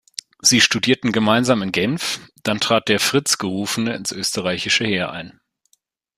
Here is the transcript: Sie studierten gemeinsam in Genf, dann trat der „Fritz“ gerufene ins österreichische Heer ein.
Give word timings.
Sie 0.41 0.61
studierten 0.61 1.11
gemeinsam 1.11 1.61
in 1.61 1.71
Genf, 1.71 2.21
dann 2.41 2.59
trat 2.59 2.89
der 2.89 2.99
„Fritz“ 2.99 3.37
gerufene 3.37 3.93
ins 3.95 4.11
österreichische 4.11 4.83
Heer 4.85 5.11
ein. 5.11 5.39